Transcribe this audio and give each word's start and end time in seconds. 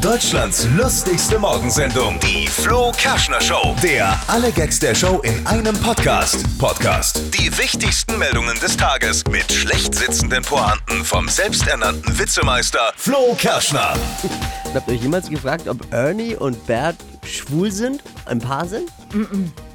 Deutschlands 0.00 0.66
lustigste 0.78 1.38
Morgensendung, 1.38 2.18
die 2.20 2.46
Flo 2.46 2.90
Kerschner 2.96 3.40
Show. 3.40 3.76
Der 3.82 4.18
alle 4.28 4.50
Gags 4.50 4.78
der 4.78 4.94
Show 4.94 5.20
in 5.20 5.46
einem 5.46 5.76
Podcast. 5.76 6.42
Podcast. 6.58 7.22
Die 7.34 7.50
wichtigsten 7.58 8.18
Meldungen 8.18 8.58
des 8.60 8.78
Tages 8.78 9.22
mit 9.30 9.52
schlecht 9.52 9.94
sitzenden 9.94 10.42
Pointen 10.42 11.04
vom 11.04 11.28
selbsternannten 11.28 12.18
Witzemeister 12.18 12.92
Flo 12.96 13.34
Kerschner. 13.36 13.92
Habt 14.74 14.88
ihr 14.88 14.94
euch 14.94 15.02
jemals 15.02 15.28
gefragt, 15.28 15.68
ob 15.68 15.92
Ernie 15.92 16.34
und 16.34 16.66
Bert 16.66 16.96
schwul 17.26 17.70
sind? 17.70 18.02
Ein 18.24 18.38
Paar 18.38 18.66
sind? 18.66 18.90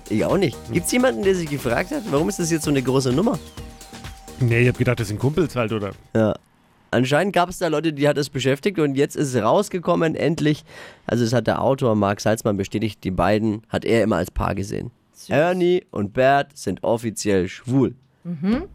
Ich 0.09 0.25
auch 0.25 0.37
nicht. 0.37 0.57
Gibt 0.71 0.87
es 0.87 0.91
jemanden, 0.91 1.21
der 1.23 1.35
sich 1.35 1.49
gefragt 1.49 1.91
hat, 1.91 2.01
warum 2.09 2.29
ist 2.29 2.39
das 2.39 2.49
jetzt 2.49 2.63
so 2.65 2.71
eine 2.71 2.81
große 2.81 3.11
Nummer? 3.11 3.37
Nee, 4.39 4.61
ich 4.61 4.69
hab 4.69 4.77
gedacht, 4.77 4.99
das 4.99 5.09
sind 5.09 5.19
Kumpels 5.19 5.55
halt, 5.55 5.71
oder? 5.71 5.91
Ja. 6.15 6.33
Anscheinend 6.95 7.33
gab 7.33 7.49
es 7.49 7.57
da 7.57 7.67
Leute, 7.67 7.91
die 7.91 8.07
hat 8.07 8.17
es 8.17 8.29
beschäftigt 8.29 8.79
und 8.79 8.95
jetzt 8.95 9.15
ist 9.17 9.33
es 9.35 9.41
rausgekommen, 9.43 10.15
endlich. 10.15 10.63
Also 11.05 11.25
es 11.25 11.33
hat 11.33 11.45
der 11.45 11.61
Autor 11.61 11.93
Marc 11.95 12.21
Salzmann 12.21 12.55
bestätigt, 12.55 13.03
die 13.03 13.11
beiden 13.11 13.63
hat 13.69 13.83
er 13.83 14.01
immer 14.03 14.15
als 14.15 14.31
Paar 14.31 14.55
gesehen. 14.55 14.91
Ernie 15.27 15.83
und 15.91 16.13
Bert 16.13 16.57
sind 16.57 16.83
offiziell 16.83 17.47
schwul. 17.49 17.95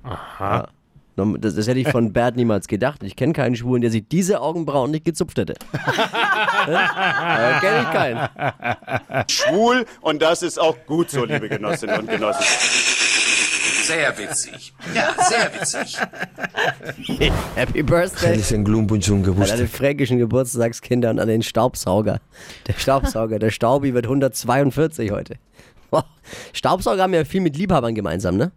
Aha. 0.03 0.69
Nom- 1.17 1.41
Das, 1.41 1.55
das 1.55 1.67
hätte 1.67 1.81
ich 1.81 1.89
von 1.89 2.13
Bert 2.13 2.37
niemals 2.37 2.69
gedacht. 2.69 3.03
Ich 3.03 3.17
kenne 3.17 3.33
keinen 3.33 3.57
Schwulen, 3.57 3.81
der 3.83 3.91
sich 3.91 4.05
diese 4.09 4.41
Augenbrauen 4.41 4.91
nicht 4.91 5.05
gezupft 5.05 5.39
hätte. 5.39 5.55
äh, 6.67 7.61
kenne 7.61 7.83
ich 7.83 7.91
keinen. 7.91 8.29
schwul 9.31 9.87
und 10.03 10.21
das 10.23 10.43
ist 10.43 10.59
auch 10.61 10.77
gut 10.87 11.11
so, 11.11 11.25
liebe 11.25 11.49
Genossinnen 11.49 12.01
und 12.01 12.09
Genossen. 12.11 12.45
Sehr 13.91 14.19
witzig. 14.19 14.73
Ja, 14.95 15.15
sehr 15.29 15.51
witzig. 15.55 15.99
Happy 17.57 17.83
Birthday. 17.83 18.37
Herzlichen 18.37 18.65
Glückwunsch 18.65 19.07
zum 19.07 19.17
An 19.17 19.23
Geburtstag. 19.25 19.59
alle 19.59 19.69
fränkischen 19.69 20.19
Geburtstagskinder 20.19 21.11
und 21.11 21.19
an 21.19 21.29
den 21.29 21.43
Staubsauger. 21.43 22.21
Der 22.67 22.75
Staubsauger, 22.75 23.39
der 23.39 23.51
Staubi 23.51 23.95
wird 23.95 24.07
142 24.07 25.11
heute. 25.11 25.37
Staubsauger 26.53 27.03
haben 27.03 27.15
ja 27.15 27.25
viel 27.25 27.41
mit 27.41 27.57
Liebhabern 27.57 27.95
gemeinsam, 27.97 28.37
ne? 28.37 28.53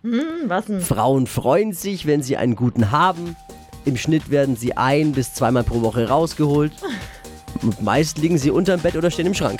Was 0.46 0.66
denn? 0.66 0.82
Frauen 0.82 1.26
freuen 1.26 1.74
sich, 1.74 2.06
wenn 2.06 2.22
sie 2.22 2.38
einen 2.38 2.56
guten 2.56 2.92
haben. 2.92 3.36
Im 3.86 3.98
Schnitt 3.98 4.30
werden 4.30 4.56
sie 4.56 4.78
ein 4.78 5.14
bis 5.14 5.34
zweimal 5.34 5.64
pro 5.64 5.82
Woche 5.82 6.08
rausgeholt. 6.08 6.74
Und 7.62 7.82
meist 7.82 8.18
liegen 8.18 8.38
sie 8.38 8.52
unterm 8.52 8.80
Bett 8.82 8.96
oder 8.96 9.10
stehen 9.12 9.28
im 9.28 9.34
Schrank. 9.34 9.60